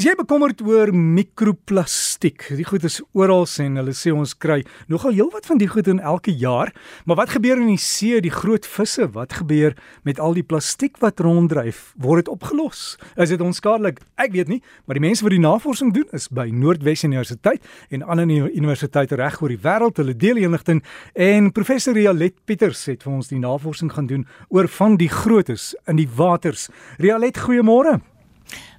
Is 0.00 0.06
jy 0.06 0.14
bekommerd 0.16 0.62
oor 0.64 0.88
mikroplastiek? 0.96 2.46
Die 2.56 2.64
goed 2.64 2.86
is 2.88 3.02
oral 3.12 3.42
en 3.60 3.74
hulle 3.76 3.92
sê 3.92 4.08
ons 4.16 4.30
kry 4.32 4.62
nogal 4.88 5.12
heelwat 5.12 5.44
van 5.44 5.58
die 5.60 5.68
goed 5.68 5.90
in 5.92 5.98
elke 6.00 6.32
jaar. 6.32 6.70
Maar 7.04 7.18
wat 7.18 7.34
gebeur 7.34 7.60
in 7.60 7.68
die 7.68 7.76
see, 7.76 8.16
die 8.24 8.32
groot 8.32 8.64
visse? 8.64 9.10
Wat 9.12 9.34
gebeur 9.42 9.74
met 10.08 10.16
al 10.16 10.38
die 10.38 10.46
plastiek 10.46 10.96
wat 11.04 11.20
ronddryf? 11.20 11.90
Word 12.00 12.24
dit 12.24 12.30
opgelos? 12.32 12.96
Is 13.20 13.28
dit 13.28 13.44
onskadelik? 13.44 14.00
Ek 14.16 14.32
weet 14.32 14.48
nie, 14.48 14.62
maar 14.88 14.96
die 14.96 15.04
mense 15.04 15.26
wat 15.26 15.34
die 15.36 15.42
navorsing 15.44 15.92
doen 15.92 16.08
is 16.16 16.30
by 16.32 16.46
Noordwes 16.48 17.04
Universiteit 17.04 17.68
en 17.92 18.00
ander 18.00 18.24
universiteite 18.48 19.20
reg 19.20 19.36
oor 19.44 19.52
die 19.52 19.60
wêreld. 19.60 20.00
Hulle 20.00 20.16
deel 20.16 20.40
inligting 20.40 20.80
en 21.12 21.52
professor 21.52 21.92
Rialet 21.92 22.40
Pieters 22.48 22.86
het 22.88 23.04
vir 23.04 23.18
ons 23.18 23.28
die 23.28 23.42
navorsing 23.44 23.92
gaan 23.92 24.08
doen 24.08 24.24
oor 24.48 24.70
van 24.80 24.96
die 24.96 25.12
grootes 25.12 25.74
in 25.84 26.00
die 26.00 26.08
waters. 26.08 26.70
Rialet, 26.96 27.44
goeiemôre. 27.44 27.98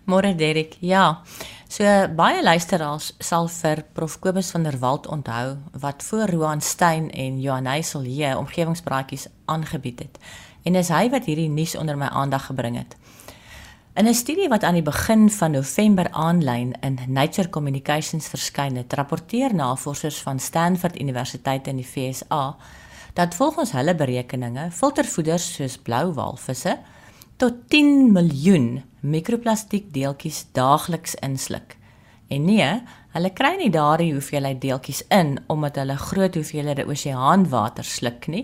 Môre 0.05 0.35
Derek. 0.35 0.77
Ja. 0.79 1.21
So 1.69 1.85
baie 2.17 2.41
luisteraars 2.43 3.13
sal 3.23 3.47
vir 3.47 3.83
Prof 3.93 4.17
Kobus 4.19 4.51
van 4.51 4.63
der 4.63 4.79
Walt 4.81 5.07
onthou 5.07 5.57
wat 5.79 6.03
voor 6.03 6.27
Roan 6.29 6.61
Stein 6.61 7.11
en 7.11 7.39
Johan 7.39 7.65
Heisel 7.65 8.01
hier 8.01 8.37
omgewingspraatjies 8.37 9.27
aangebied 9.45 9.99
het. 9.99 10.17
En 10.63 10.73
dis 10.73 10.89
hy 10.91 11.09
wat 11.09 11.29
hierdie 11.29 11.49
nuus 11.49 11.77
onder 11.77 11.97
my 11.97 12.09
aandag 12.11 12.49
gebring 12.49 12.77
het. 12.77 12.97
In 13.93 14.07
'n 14.07 14.13
studie 14.13 14.49
wat 14.49 14.63
aan 14.63 14.73
die 14.73 14.83
begin 14.83 15.29
van 15.29 15.51
November 15.51 16.11
aanlyn 16.11 16.73
in 16.81 16.99
Nature 17.07 17.49
Communications 17.49 18.27
verskyn 18.27 18.75
het, 18.75 18.93
rapporteer 18.93 19.55
navorsers 19.55 20.21
van 20.21 20.39
Stanford 20.39 20.99
Universiteit 20.99 21.67
in 21.67 21.75
die 21.75 21.87
VSA 21.87 22.55
dat 23.13 23.35
volgens 23.35 23.71
hulle 23.71 23.95
berekeninge 23.95 24.71
filtervoeders 24.71 25.53
soos 25.53 25.77
blou 25.77 26.13
walvisse 26.13 26.77
tot 27.41 27.55
10 27.73 28.11
miljoen 28.13 28.83
mikroplastiek 29.01 29.87
deeltjies 29.89 30.43
daagliks 30.53 31.15
insluk. 31.25 31.73
En 32.29 32.43
nee, 32.45 32.67
hulle 33.15 33.31
kry 33.33 33.55
nie 33.57 33.71
daardie 33.73 34.11
hoeveelheid 34.13 34.59
deeltjies 34.61 34.99
in 35.09 35.39
omdat 35.49 35.79
hulle 35.81 35.95
groot 35.97 36.37
hoeveelhede 36.37 36.85
oseaanwater 36.85 37.87
sluk 37.87 38.27
nie, 38.29 38.43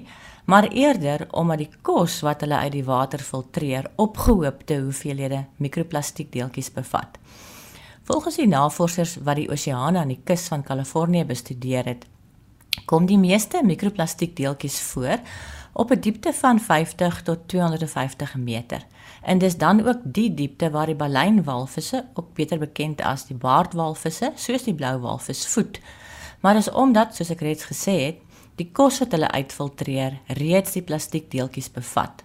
maar 0.50 0.66
eerder 0.72 1.28
omdat 1.30 1.62
die 1.62 1.70
kos 1.86 2.23
wat 2.26 2.42
hulle 2.42 2.58
uit 2.58 2.73
die 2.73 2.88
water 2.88 3.22
filtreer 3.22 3.92
opgehoopte 4.02 4.80
hoeveelhede 4.88 5.44
mikroplastiek 5.61 6.32
deeltjies 6.34 6.72
bevat. 6.73 7.22
Volgens 8.09 8.42
die 8.42 8.50
navorsers 8.50 9.20
wat 9.22 9.38
die 9.38 9.52
oseane 9.54 10.02
aan 10.02 10.16
die 10.16 10.23
kus 10.26 10.48
van 10.50 10.66
Kalifornië 10.66 11.28
bestudeer 11.30 11.86
het, 11.94 12.09
kom 12.89 13.06
die 13.06 13.22
meeste 13.22 13.61
mikroplastiek 13.61 14.34
deeltjies 14.38 14.82
voor 14.89 15.22
op 15.78 15.92
'n 15.92 16.00
diepte 16.00 16.33
van 16.33 16.59
50 16.59 17.22
tot 17.22 17.47
250 17.47 18.36
meter. 18.36 18.86
En 19.22 19.38
dis 19.38 19.58
dan 19.58 19.88
ook 19.88 20.00
die 20.03 20.33
diepte 20.33 20.70
waar 20.70 20.86
die 20.86 20.95
baleinwalvisse, 20.95 22.06
ook 22.14 22.33
beter 22.33 22.59
bekend 22.59 23.02
as 23.02 23.25
die 23.25 23.36
baardwalvisse, 23.36 24.31
soos 24.36 24.64
die 24.64 24.73
blou 24.73 25.00
walvis 25.00 25.48
voed. 25.48 25.80
Maar 26.39 26.53
dis 26.53 26.72
omdat, 26.72 27.16
soos 27.16 27.30
ek 27.30 27.42
reeds 27.42 27.64
gesê 27.64 27.92
het, 28.05 28.16
die 28.55 28.70
kos 28.72 29.00
wat 29.00 29.11
hulle 29.11 29.31
uitfiltreer 29.31 30.20
reeds 30.28 30.72
die 30.72 30.81
plastiekdeeltjies 30.81 31.72
bevat. 31.72 32.23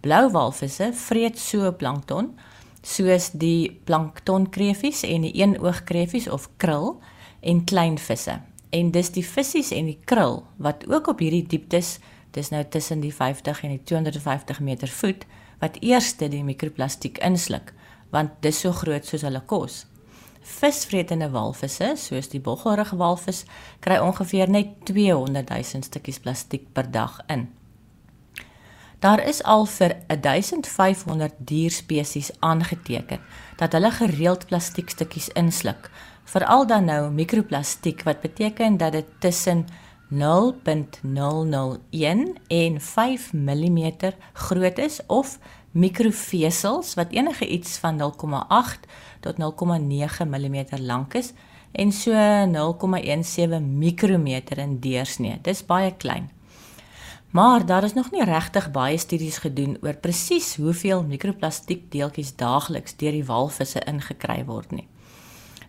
Blou 0.00 0.30
walvisse 0.30 0.92
vreet 0.92 1.38
so 1.38 1.72
plankton 1.72 2.38
soos 2.82 3.30
die 3.30 3.80
planktonkreefies 3.84 5.02
en 5.02 5.20
die 5.26 5.32
eenoogkreefies 5.32 6.28
of 6.28 6.48
krul 6.56 7.00
en 7.40 7.64
klein 7.64 7.98
visse. 7.98 8.40
En 8.70 8.90
dis 8.90 9.10
die 9.10 9.26
visse 9.26 9.74
en 9.74 9.84
die 9.84 9.98
krul 10.04 10.44
wat 10.56 10.86
ook 10.90 11.06
op 11.06 11.18
hierdie 11.18 11.46
dieptes 11.46 11.98
dis 12.30 12.50
nou 12.50 12.64
tussen 12.64 13.00
die 13.00 13.14
50 13.14 13.62
en 13.62 13.74
die 13.76 13.82
250 13.82 14.60
meter 14.60 14.88
voet 14.88 15.26
wat 15.60 15.78
eerste 15.80 16.28
die 16.28 16.44
mikroplastiek 16.44 17.18
insluk 17.18 17.72
want 18.14 18.40
dis 18.44 18.60
so 18.62 18.72
groot 18.72 19.06
soos 19.06 19.24
hulle 19.26 19.42
kos. 19.50 19.84
Visvretende 20.46 21.26
walvisse 21.34 21.92
soos 21.98 22.30
die 22.30 22.40
boggelrige 22.40 22.96
walvis 22.96 23.44
kry 23.84 23.98
ongeveer 23.98 24.50
net 24.50 24.76
200 24.86 25.50
000 25.50 25.88
stukkies 25.88 26.20
plastiek 26.22 26.68
per 26.72 26.90
dag 26.90 27.18
in. 27.32 27.48
Daar 29.02 29.20
is 29.20 29.42
al 29.42 29.66
vir 29.68 29.96
1500 30.08 31.34
dierspesies 31.38 32.30
aangeteken 32.40 33.20
dat 33.56 33.74
hulle 33.76 33.90
gereeld 33.90 34.46
plastiekstukkies 34.46 35.28
insluk, 35.36 35.90
veral 36.24 36.66
dan 36.66 36.88
nou 36.88 37.10
mikroplastiek 37.10 38.02
wat 38.06 38.22
beteken 38.22 38.78
dat 38.80 38.92
dit 38.92 39.10
tussen 39.20 39.66
0.001 40.10 40.18
en 42.46 42.80
5 42.80 43.32
mm 43.32 43.92
groot 44.32 44.78
is 44.78 45.00
of 45.06 45.38
mikrovesels 45.70 46.94
wat 46.94 47.10
enige 47.10 47.48
iets 47.48 47.78
van 47.78 48.00
0.8 48.00 48.04
tot 49.20 49.34
0.9 49.34 49.42
mm 50.28 50.64
lank 50.78 51.14
is 51.14 51.32
en 51.72 51.92
so 51.92 52.12
0.17 52.12 53.62
mikrometer 53.62 54.58
in 54.58 54.78
deursnee. 54.80 55.38
Dis 55.42 55.66
baie 55.66 55.94
klein. 55.96 56.30
Maar 57.30 57.66
daar 57.66 57.84
is 57.84 57.92
nog 57.92 58.10
nie 58.10 58.24
regtig 58.24 58.70
baie 58.70 58.98
studies 58.98 59.38
gedoen 59.38 59.76
oor 59.82 59.96
presies 60.00 60.56
hoeveel 60.56 61.02
mikroplastiek 61.02 61.90
deeltjies 61.92 62.36
daagliks 62.36 62.96
deur 62.96 63.12
die 63.12 63.24
walvisse 63.24 63.82
ingekry 63.84 64.44
word 64.44 64.70
nie. 64.70 64.88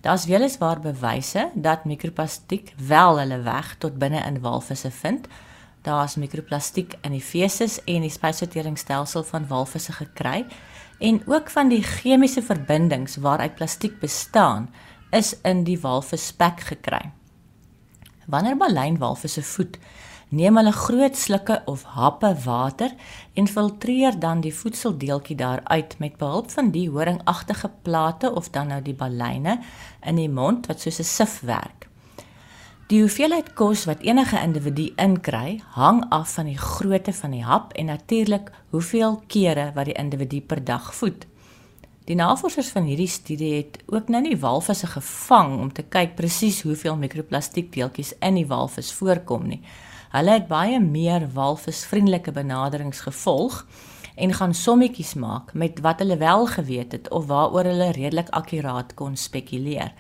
Daar's 0.07 0.25
weliswaar 0.25 0.79
bewyse 0.79 1.49
dat 1.53 1.85
mikroplastiek 1.85 2.73
wel 2.79 3.17
hulle 3.19 3.41
weg 3.43 3.75
tot 3.77 3.97
binne 3.99 4.21
in 4.23 4.39
walvisse 4.39 4.91
vind. 4.91 5.27
Daar's 5.83 6.15
mikroplastiek 6.15 6.93
in 7.01 7.11
die 7.11 7.21
feses 7.21 7.83
en 7.83 8.05
die 8.05 8.11
spysverteringsstelsel 8.11 9.25
van 9.27 9.47
walvisse 9.47 9.91
gekry 9.91 10.45
en 10.99 11.19
ook 11.27 11.51
van 11.51 11.67
die 11.67 11.83
chemiese 11.83 12.41
verbindings 12.41 13.17
waaruit 13.19 13.55
plastiek 13.59 13.99
bestaan 13.99 14.69
is 15.11 15.33
in 15.41 15.65
die 15.67 15.79
walvisspek 15.79 16.63
gekry. 16.69 17.11
Wanneer 18.31 18.57
baleinwalvisse 18.57 19.43
voed, 19.43 19.75
neem 20.29 20.57
hulle 20.59 20.71
groot 20.75 21.15
slukke 21.15 21.61
of 21.71 21.83
happe 21.95 22.33
water 22.43 22.91
en 23.33 23.47
filtreer 23.47 24.19
dan 24.19 24.41
die 24.43 24.53
voedseldeeltjie 24.53 25.37
daaruit 25.39 25.95
met 26.03 26.17
behulp 26.19 26.51
van 26.51 26.71
die 26.71 26.89
horingagtige 26.89 27.71
plate 27.81 28.33
of 28.33 28.49
dan 28.49 28.67
nou 28.67 28.81
die 28.81 28.95
baleine 28.95 29.59
in 30.03 30.19
die 30.19 30.29
mond 30.29 30.67
wat 30.67 30.81
soos 30.81 30.99
'n 30.99 31.03
sif 31.03 31.39
werk. 31.39 31.87
Die 32.87 33.01
hoeveelheid 33.01 33.53
kos 33.53 33.85
wat 33.85 33.99
enige 33.99 34.39
individu 34.39 34.93
inkry, 34.95 35.61
hang 35.75 36.05
af 36.09 36.33
van 36.33 36.45
die 36.45 36.57
grootte 36.57 37.13
van 37.13 37.31
die 37.31 37.43
hap 37.43 37.73
en 37.73 37.85
natuurlik 37.85 38.51
hoeveel 38.69 39.23
kere 39.27 39.71
wat 39.75 39.85
die 39.85 39.97
individu 39.99 40.41
per 40.41 40.63
dag 40.63 40.95
voed. 40.95 41.25
Die 42.07 42.15
navorsers 42.15 42.69
van 42.71 42.83
hierdie 42.83 43.09
studie 43.11 43.53
het 43.57 43.81
ook 43.85 44.07
nou 44.07 44.21
nie 44.21 44.37
walvisse 44.39 44.87
gevang 44.87 45.59
om 45.59 45.73
te 45.73 45.83
kyk 45.83 46.15
presies 46.15 46.61
hoeveel 46.61 46.95
mikroplastiekdeeltjies 46.95 48.13
in 48.21 48.39
die 48.39 48.47
walvis 48.47 48.93
voorkom 48.95 49.47
nie. 49.47 49.59
Hulle 50.11 50.37
het 50.37 50.47
baie 50.47 50.79
meer 50.79 51.27
walvisvriendelike 51.33 52.31
benaderings 52.31 52.99
gevolg 53.03 53.65
en 54.15 54.33
gaan 54.33 54.53
sommetjies 54.53 55.13
maak 55.13 55.53
met 55.53 55.79
wat 55.85 55.99
hulle 55.99 56.17
wel 56.17 56.47
geweet 56.47 56.91
het 56.91 57.09
of 57.09 57.25
waaroor 57.25 57.67
hulle 57.69 57.91
redelik 57.91 58.29
akkuraat 58.29 58.93
kon 58.93 59.15
spekuleer 59.15 59.91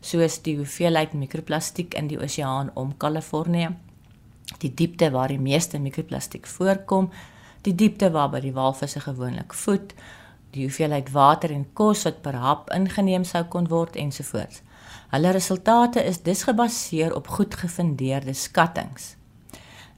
soos 0.00 0.40
die 0.42 0.56
hoeveelheid 0.58 1.14
mikroplastiek 1.14 1.94
in 1.94 2.10
die 2.10 2.18
oseaan 2.20 2.70
om 2.74 2.96
Kalifornië 2.96 3.70
die 4.58 4.74
diepte 4.74 5.10
waar 5.10 5.30
die 5.30 5.40
meeste 5.40 5.78
mikroplastiek 5.78 6.46
voorkom 6.46 7.08
die 7.62 7.74
diepte 7.74 8.10
waar 8.10 8.28
by 8.34 8.42
die 8.42 8.52
walvisse 8.52 9.00
gewoonlik 9.00 9.54
voed 9.54 9.94
die 10.52 10.66
hoeveelheid 10.66 11.08
water 11.14 11.54
en 11.54 11.64
kos 11.72 12.04
wat 12.04 12.20
per 12.26 12.36
hap 12.42 12.68
ingeneem 12.76 13.24
sou 13.24 13.40
kon 13.48 13.70
word 13.72 13.96
ensovoorts. 13.96 14.60
Hulle 15.12 15.32
resultate 15.32 16.04
is 16.04 16.20
dus 16.26 16.44
gebaseer 16.44 17.14
op 17.16 17.30
goed 17.38 17.54
gefundeerde 17.56 18.34
skattings 18.36 19.14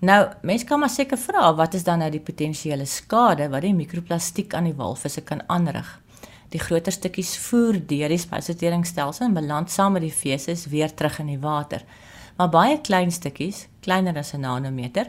Nou, 0.05 0.21
mense 0.45 0.67
kan 0.69 0.83
maar 0.83 0.93
seker 0.93 1.17
vra 1.17 1.55
wat 1.57 1.75
is 1.79 1.85
dan 1.87 2.03
nou 2.03 2.11
die 2.13 2.21
potensiële 2.21 2.85
skade 2.85 3.47
wat 3.49 3.63
die 3.65 3.73
mikroplastiek 3.73 4.53
aan 4.53 4.67
die 4.69 4.77
walvisse 4.77 5.23
kan 5.25 5.41
aanrig? 5.49 5.87
Die 6.53 6.61
groter 6.61 6.93
stukkies 6.93 7.31
voer 7.47 7.79
deur 7.89 8.13
die 8.13 8.21
spysverteringsstelsel 8.21 9.31
en 9.31 9.37
beland 9.39 9.73
saam 9.73 9.97
met 9.97 10.05
die 10.05 10.13
feses 10.13 10.67
weer 10.69 10.93
terug 10.93 11.23
in 11.23 11.31
die 11.33 11.41
water. 11.41 11.87
Maar 12.37 12.53
baie 12.53 12.81
klein 12.85 13.15
stukkies, 13.15 13.65
kleiner 13.81 14.19
as 14.19 14.35
'n 14.35 14.41
nanometer, 14.41 15.09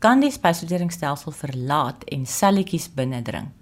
kan 0.00 0.20
die 0.20 0.30
spysverteringsstelsel 0.30 1.32
verlaat 1.32 2.04
en 2.04 2.26
selletjies 2.26 2.88
binnendring. 2.88 3.52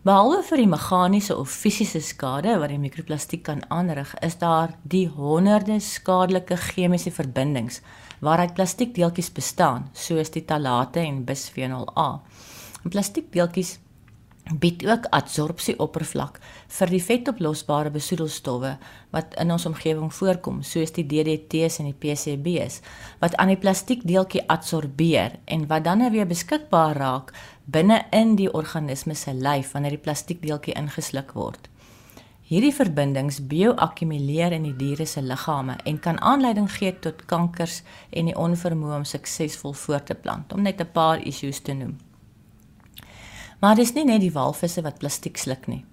Behalwe 0.00 0.38
vir 0.48 0.62
die 0.62 0.68
meganiese 0.72 1.34
of 1.36 1.52
fisiese 1.52 2.00
skade 2.00 2.54
wat 2.62 2.70
die 2.72 2.78
mikroplastiek 2.80 3.42
kan 3.44 3.58
aanrig, 3.68 4.14
is 4.24 4.38
daar 4.40 4.72
die 4.94 5.04
honderde 5.12 5.76
skadelike 5.84 6.56
chemiese 6.56 7.12
verbindings 7.12 7.82
waaruit 8.24 8.54
plastiekdeeltjies 8.56 9.28
bestaan, 9.36 9.90
soos 9.92 10.32
die 10.32 10.46
talate 10.48 11.04
en 11.04 11.20
bisfenol 11.28 11.84
A. 12.00 12.08
En 12.80 12.96
plastiekdeeltjies 12.96 13.76
bied 14.58 14.82
ook 14.88 15.06
adsorpsie 15.14 15.76
oppervlak 15.78 16.40
vir 16.78 16.90
die 16.90 17.02
vetoplosbare 17.04 17.92
besoedelstowwe 17.94 18.72
wat 19.14 19.36
in 19.42 19.52
ons 19.52 19.66
omgewing 19.68 20.10
voorkom, 20.14 20.62
soos 20.64 20.94
die 20.96 21.04
DDT's 21.06 21.78
en 21.82 21.90
die 21.90 21.96
PCB's 21.96 22.80
wat 23.20 23.36
aan 23.36 23.52
die 23.52 23.60
plastiekdeeltjie 23.60 24.46
adsorbeer 24.48 25.38
en 25.44 25.68
wat 25.70 25.84
dan 25.86 26.08
weer 26.10 26.26
beskikbaar 26.26 26.96
raak 26.98 27.34
binne 27.72 28.04
in 28.10 28.36
die 28.36 28.50
organisme 28.52 29.14
se 29.14 29.34
lyf 29.34 29.74
wanneer 29.74 29.96
die 29.96 30.04
plastiekdeeltjie 30.04 30.76
ingesluk 30.78 31.34
word. 31.38 31.68
Hierdie 32.50 32.72
verbindings 32.74 33.36
bioakkumuleer 33.46 34.56
in 34.56 34.64
die 34.66 34.74
diere 34.74 35.06
se 35.06 35.22
liggame 35.22 35.76
en 35.86 36.00
kan 36.02 36.18
aanleiding 36.18 36.66
gee 36.74 36.90
tot 36.98 37.22
kankers 37.30 37.82
en 38.10 38.26
die 38.26 38.34
onvermoë 38.34 38.96
om 38.96 39.06
suksesvol 39.06 39.76
voort 39.84 40.08
te 40.10 40.16
plant, 40.18 40.52
om 40.52 40.62
net 40.62 40.80
'n 40.80 40.92
paar 40.92 41.22
issues 41.22 41.60
te 41.60 41.72
noem. 41.72 41.98
Maar 43.60 43.76
dis 43.76 43.92
nie 43.92 44.04
net 44.04 44.20
die 44.20 44.32
walvisse 44.32 44.82
wat 44.82 44.98
plastiek 44.98 45.36
sluk 45.36 45.66
nie. 45.66 45.84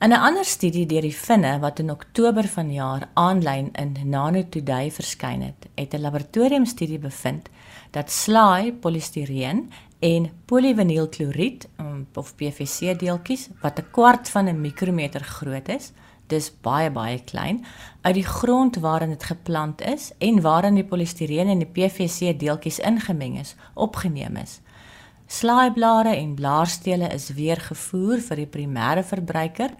In 0.00 0.12
'n 0.12 0.22
ander 0.26 0.44
studie 0.44 0.86
deur 0.86 1.04
die 1.04 1.12
Finne 1.12 1.58
wat 1.60 1.78
in 1.78 1.90
Oktober 1.90 2.46
vanjaar 2.48 3.02
aanlyn 3.14 3.66
in 3.72 3.96
Nano 4.08 4.42
Today 4.48 4.90
verskyn 4.90 5.42
het, 5.42 5.66
het 5.74 5.92
'n 5.94 6.00
laboratoriumstudie 6.00 6.98
bevind 6.98 7.48
dat 7.90 8.10
slaai 8.10 8.72
polistireen 8.72 9.70
en 9.98 10.30
polivinylkloried 10.44 11.68
um, 11.80 12.06
of 12.14 12.34
PVC 12.34 12.98
deeltjies 12.98 13.48
wat 13.60 13.78
'n 13.78 13.90
kwart 13.90 14.30
van 14.30 14.48
'n 14.48 14.60
mikrometer 14.60 15.20
groot 15.20 15.68
is, 15.68 15.92
dis 16.26 16.50
baie 16.60 16.90
baie 16.90 17.20
klein, 17.24 17.64
uit 18.00 18.14
die 18.14 18.26
grond 18.26 18.76
waarin 18.76 19.08
dit 19.08 19.24
geplant 19.24 19.80
is 19.82 20.12
en 20.18 20.40
waarin 20.40 20.74
die 20.74 20.84
polistireen 20.84 21.48
en 21.48 21.58
die 21.58 21.72
PVC 21.76 22.38
deeltjies 22.38 22.78
ingemeng 22.78 23.38
is, 23.38 23.54
opgeneem 23.74 24.36
is. 24.36 24.60
Slaaiblare 25.30 26.16
en 26.16 26.34
blaarstele 26.34 27.06
is 27.14 27.28
weer 27.38 27.60
gevoer 27.62 28.18
vir 28.18 28.40
die 28.42 28.50
primêre 28.50 29.04
verbruiker, 29.06 29.70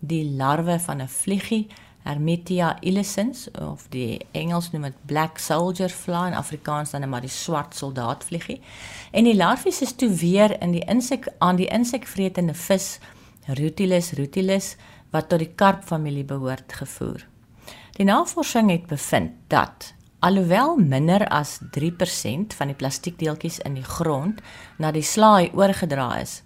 die 0.00 0.24
larwe 0.36 0.76
van 0.84 1.00
'n 1.00 1.08
vliegie 1.08 1.66
Hermetia 2.04 2.76
illicens 2.80 3.50
of 3.60 3.86
die 3.88 4.20
Engels 4.32 4.70
noem 4.72 4.82
dit 4.82 5.00
black 5.06 5.38
soldier 5.38 5.88
fly 5.88 6.26
in 6.28 6.36
Afrikaans 6.36 6.90
dan 6.90 7.08
maar 7.08 7.24
die 7.24 7.32
swart 7.32 7.74
soldaatvliegie. 7.74 8.60
En 9.12 9.24
die 9.24 9.36
larfies 9.36 9.82
is 9.82 9.92
toe 9.92 10.10
weer 10.10 10.56
in 10.62 10.72
die 10.72 10.84
insek 10.84 11.28
aan 11.38 11.56
die 11.56 11.68
insekvretende 11.68 12.54
vis 12.54 12.98
Rutilus 13.46 14.12
rutilus 14.12 14.76
wat 15.10 15.28
tot 15.28 15.38
die 15.38 15.54
karpfamilie 15.54 16.24
behoort 16.24 16.72
gevoer. 16.72 17.24
Die 17.96 18.04
navorsing 18.04 18.70
het 18.70 18.86
bevind 18.86 19.32
dat 19.48 19.94
alhoewel 20.18 20.76
minder 20.76 21.28
as 21.28 21.58
3% 21.70 22.54
van 22.58 22.70
die 22.70 22.76
plastiekdeeltjies 22.76 23.60
in 23.66 23.78
die 23.78 23.86
grond 23.86 24.40
na 24.78 24.90
die 24.94 25.02
slaai 25.02 25.50
oorgedra 25.54 26.10
is, 26.18 26.42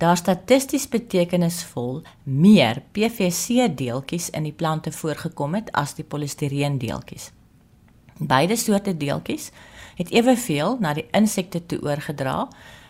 daar 0.00 0.16
statisties 0.16 0.88
betekenisvol 0.88 2.02
meer 2.24 2.82
PVC 2.92 3.68
deeltjies 3.76 4.30
in 4.30 4.48
die 4.48 4.56
plante 4.56 4.92
voorgekom 4.92 5.54
het 5.54 5.70
as 5.72 5.94
die 5.98 6.04
polistireen 6.04 6.78
deeltjies. 6.78 7.30
Beide 8.18 8.56
soorte 8.56 8.96
deeltjies 8.96 9.50
het 9.98 10.10
eweveel 10.10 10.78
na 10.80 10.94
die 10.94 11.06
insekte 11.12 11.60
toe 11.66 11.80
oorgedra, 11.82 12.48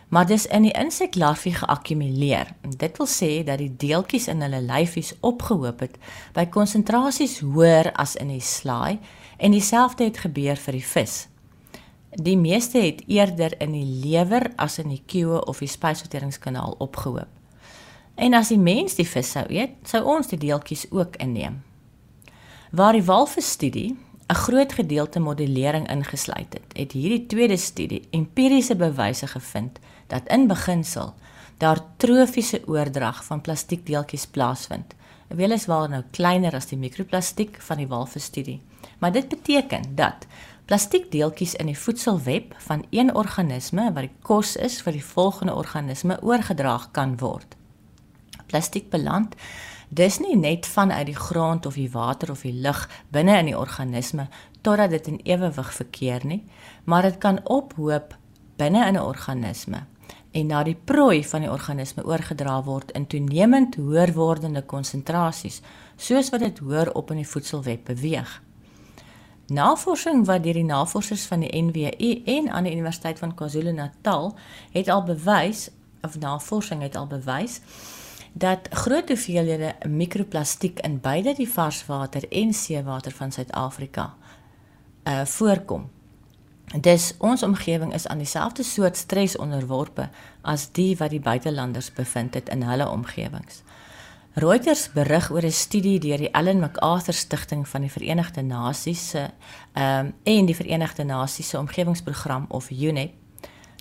maar 0.09 0.27
dis 0.29 0.47
in 0.47 0.63
die 0.69 0.75
inseklarwie 0.79 1.55
geakkumuleer. 1.57 2.53
Dit 2.79 3.01
wil 3.01 3.09
sê 3.11 3.43
dat 3.45 3.59
die 3.59 3.73
deeltjies 3.77 4.29
in 4.31 4.45
hulle 4.45 4.63
lyfies 4.63 5.15
opgehoop 5.21 5.83
het 5.85 5.99
by 6.37 6.47
konsentrasies 6.47 7.41
hoër 7.43 7.91
as 7.99 8.15
in 8.21 8.31
die 8.31 8.45
slaai 8.45 9.01
en 9.45 9.53
dieselfde 9.53 10.07
het 10.09 10.23
gebeur 10.25 10.57
vir 10.57 10.79
die 10.79 10.87
vis. 10.89 11.15
Die 12.15 12.37
meeste 12.41 12.81
het 12.81 13.03
eerder 13.11 13.53
in 13.61 13.75
die 13.77 13.85
lewer 14.07 14.47
as 14.57 14.79
in 14.81 14.89
die 14.89 15.03
kiewe 15.07 15.43
of 15.51 15.61
die 15.61 15.69
spysverteringskanaal 15.69 16.79
opgehoop. 16.81 17.29
En 18.15 18.37
as 18.39 18.49
die 18.55 18.61
mens 18.61 18.97
die 18.97 19.07
vis 19.09 19.35
sou 19.35 19.45
eet, 19.53 19.75
sou 19.91 20.01
ons 20.15 20.31
die 20.31 20.39
deeltjies 20.41 20.87
ook 20.95 21.19
inneem. 21.21 21.61
Waar 22.73 22.97
die 22.97 23.05
walvisstudie 23.05 23.97
'n 24.33 24.35
groot 24.35 24.73
gedeelte 24.73 25.21
modellering 25.21 25.91
ingesluit 25.91 26.53
het, 26.55 26.71
het 26.73 26.93
hierdie 26.93 27.27
tweede 27.27 27.57
studie 27.57 28.03
empiriese 28.11 28.77
bewyse 28.77 29.27
gevind 29.27 29.79
dat 30.07 30.29
in 30.29 30.47
beginsel 30.47 31.15
daar 31.59 31.85
trofiese 31.97 32.63
oordrag 32.67 33.25
van 33.25 33.41
plastiekdeeltjies 33.41 34.27
plaasvind. 34.27 34.95
Weliswaar 35.29 35.89
nou 35.89 36.03
kleiner 36.11 36.55
as 36.55 36.67
die 36.67 36.79
mikroplastiek 36.79 37.61
van 37.61 37.81
die 37.81 37.89
walvisstudie, 37.89 38.61
maar 38.99 39.13
dit 39.13 39.29
beteken 39.29 39.95
dat 39.97 40.27
Plastiekdeeltjies 40.65 41.55
in 41.61 41.69
die 41.69 41.79
voedselweb 41.79 42.55
van 42.67 42.87
een 42.91 43.15
organisme 43.15 43.91
wat 43.93 44.07
die 44.07 44.15
kos 44.25 44.55
is 44.57 44.79
vir 44.81 44.97
die 44.97 45.05
volgende 45.05 45.53
organisme 45.55 46.17
oorgedra 46.25 46.79
kan 46.97 47.19
word. 47.21 47.57
Plastiek 48.49 48.89
beland 48.91 49.37
dis 49.89 50.19
nie 50.25 50.37
net 50.41 50.67
vanuit 50.67 51.07
die 51.07 51.17
grond 51.17 51.67
of 51.67 51.77
die 51.77 51.91
water 51.93 52.33
of 52.33 52.47
die 52.49 52.55
lug 52.65 52.87
binne 53.13 53.37
in 53.43 53.51
die 53.53 53.59
organisme 53.59 54.29
totdat 54.65 54.97
dit 54.97 55.11
in 55.13 55.21
ewewig 55.25 55.75
verkeer 55.75 56.25
nie, 56.25 56.41
maar 56.85 57.05
dit 57.05 57.19
kan 57.21 57.43
ophoop 57.45 58.17
binne 58.57 58.87
in 58.89 58.97
'n 58.97 59.05
organisme 59.05 59.85
en 60.35 60.47
na 60.51 60.63
die 60.67 60.75
prooi 60.75 61.23
van 61.25 61.45
die 61.45 61.51
organisme 61.51 62.03
oorgedra 62.05 62.57
word 62.67 62.91
in 62.99 63.07
toenemend 63.07 63.77
hoër 63.79 64.13
wordende 64.17 64.65
konsentrasies, 64.67 65.61
soos 65.97 66.33
wat 66.35 66.43
dit 66.43 66.59
hoër 66.59 66.91
op 66.99 67.13
in 67.15 67.23
die 67.23 67.29
voedselweb 67.29 67.85
beweeg. 67.87 68.41
Navorsing 69.55 70.25
wat 70.27 70.43
deur 70.43 70.57
die 70.59 70.67
navorsers 70.67 71.27
van 71.31 71.45
die 71.45 71.63
NWU 71.63 72.11
en 72.35 72.51
aan 72.51 72.67
die 72.67 72.73
Universiteit 72.73 73.19
van 73.23 73.35
KwaZulu-Natal 73.37 74.33
het 74.73 74.89
al 74.89 75.05
bewys 75.05 75.69
of 76.03 76.19
navorsing 76.19 76.83
het 76.83 76.97
al 76.97 77.07
bewys 77.07 77.61
dat 78.33 78.67
groot 78.71 79.09
hoeveelhede 79.09 79.75
mikroplastiek 79.87 80.81
in 80.81 80.99
beide 81.01 81.35
die 81.39 81.49
varswater 81.49 82.27
en 82.29 82.53
seewater 82.53 83.13
van 83.13 83.33
Suid-Afrika 83.33 84.15
uh 85.05 85.25
voorkom. 85.25 85.91
Dis 86.75 87.13
ons 87.19 87.43
omgewing 87.43 87.93
is 87.95 88.07
aan 88.07 88.19
dieselfde 88.19 88.63
soort 88.63 88.97
stres 88.97 89.37
onderworpe 89.37 90.09
as 90.43 90.73
die 90.75 90.97
wat 90.99 91.11
die 91.11 91.21
buitelanders 91.21 91.93
bevind 91.95 92.35
het 92.35 92.49
in 92.49 92.63
hulle 92.67 92.89
omgewings. 92.91 93.63
Reuters 94.35 94.89
berig 94.91 95.31
oor 95.31 95.45
'n 95.47 95.53
studie 95.53 96.01
deur 96.01 96.19
die 96.19 96.31
Ellen 96.31 96.59
MacArthur 96.59 97.15
Stichting 97.15 97.69
van 97.69 97.81
die 97.81 97.91
Verenigde 97.91 98.43
Nasies 98.43 99.11
se 99.11 99.31
ehm 99.73 100.07
um, 100.07 100.15
en 100.23 100.47
die 100.47 100.57
Verenigde 100.57 101.05
Nasies 101.05 101.49
se 101.49 101.59
omgewingsprogram 101.59 102.47
of 102.49 102.71
UNEP 102.71 103.13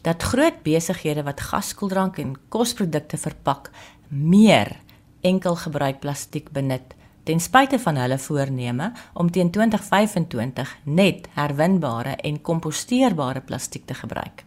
dat 0.01 0.23
groot 0.23 0.63
besighede 0.63 1.23
wat 1.23 1.41
gaskoeldrank 1.41 2.17
en 2.17 2.35
kosprodukte 2.49 3.17
verpak 3.17 3.71
meer 4.07 4.79
enkelgebruik 5.21 5.99
plastiek 5.99 6.51
benut 6.51 6.93
ten 7.23 7.39
spyte 7.39 7.79
van 7.79 7.95
hulle 7.95 8.17
voorneme 8.19 8.91
om 9.13 9.31
teen 9.31 9.51
2025 9.51 10.77
net 10.83 11.27
herwinbare 11.33 12.15
en 12.15 12.41
komposteerbare 12.41 13.41
plastiek 13.41 13.85
te 13.85 13.93
gebruik. 13.93 14.45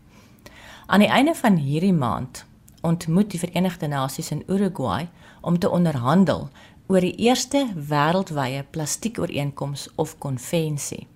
Aan 0.87 1.00
die 1.00 1.08
einde 1.08 1.34
van 1.34 1.56
hierdie 1.56 1.93
maand 1.93 2.44
ontmoet 2.81 3.31
die 3.31 3.40
Verenigde 3.40 3.88
Nasies 3.88 4.31
in 4.31 4.44
Uruguay 4.46 5.08
om 5.40 5.58
te 5.58 5.70
onderhandel 5.70 6.49
oor 6.87 7.02
die 7.02 7.17
eerste 7.26 7.64
wêreldwye 7.75 8.62
plastiekooreenkoms 8.70 9.88
of 9.96 10.19
konvensie. 10.19 11.06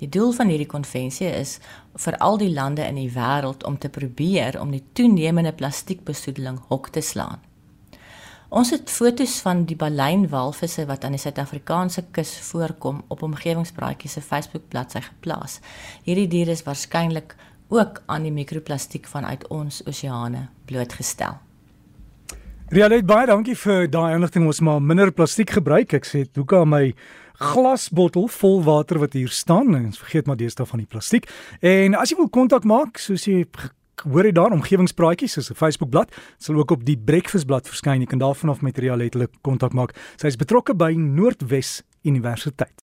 Die 0.00 0.08
doel 0.08 0.32
van 0.32 0.48
hierdie 0.48 0.70
konvensie 0.70 1.28
is 1.28 1.58
vir 2.00 2.16
al 2.24 2.38
die 2.40 2.52
lande 2.54 2.86
in 2.88 2.96
die 2.96 3.10
wêreld 3.12 3.66
om 3.68 3.76
te 3.78 3.92
probeer 3.92 4.56
om 4.60 4.72
die 4.72 4.84
toenemende 4.96 5.52
plastiekbesoedeling 5.52 6.62
hok 6.70 6.88
te 6.88 7.04
slaan. 7.04 7.42
Ons 8.50 8.72
het 8.74 8.90
fotos 8.90 9.36
van 9.44 9.60
die 9.62 9.76
baleinwalvisse 9.78 10.82
wat 10.88 11.04
aan 11.06 11.14
die 11.14 11.20
Suid-Afrikaanse 11.22 12.02
kus 12.10 12.32
voorkom 12.48 13.04
op 13.14 13.22
omgewingspraatjies 13.22 14.16
se 14.18 14.22
Facebook 14.26 14.64
bladsy 14.72 15.04
geplaas. 15.04 15.60
Hierdie 16.02 16.26
diere 16.32 16.56
is 16.58 16.64
waarskynlik 16.66 17.36
ook 17.70 18.02
aan 18.10 18.26
die 18.26 18.34
mikroplastiek 18.34 19.06
vanuit 19.06 19.46
ons 19.54 19.84
oseane 19.86 20.48
blootgestel. 20.66 21.38
Rialet 22.74 23.06
baie 23.06 23.30
dankie 23.30 23.54
vir 23.54 23.86
daai 23.86 24.16
inligting. 24.16 24.50
Ons 24.50 24.60
maar 24.66 24.82
minder 24.82 25.14
plastiek 25.14 25.54
gebruik. 25.54 25.94
Ek 25.94 26.10
sê 26.10 26.26
hoe 26.34 26.46
kan 26.46 26.66
my 26.70 26.88
glasbottel 27.38 28.26
vol 28.34 28.64
water 28.66 28.98
wat 28.98 29.14
hier 29.14 29.30
staan 29.30 29.76
en 29.78 29.92
vergeet 29.94 30.26
maar 30.26 30.38
deesdae 30.42 30.66
van 30.66 30.82
die 30.82 30.90
plastiek. 30.90 31.30
En 31.62 31.94
as 31.94 32.10
jy 32.10 32.18
wil 32.18 32.34
kontak 32.34 32.66
maak, 32.66 32.98
soos 32.98 33.30
jy 33.30 33.44
hoor 34.04 34.24
jy 34.24 34.32
daar 34.32 34.52
omgewingspraatjies 34.52 35.32
soos 35.32 35.50
'n 35.50 35.54
Facebookblad, 35.54 36.14
sal 36.38 36.56
ook 36.56 36.70
op 36.70 36.84
die 36.84 36.98
Breakfastblad 36.98 37.68
verskyn. 37.68 38.00
Jy 38.00 38.06
kan 38.06 38.18
daarvan 38.18 38.50
af 38.50 38.62
met 38.62 38.78
Rialet 38.78 39.16
kontak 39.42 39.72
maak. 39.72 39.94
Sy 40.16 40.26
is 40.26 40.36
betrokke 40.36 40.74
by 40.74 40.92
Noordwes 40.92 41.82
Universiteit. 42.02 42.72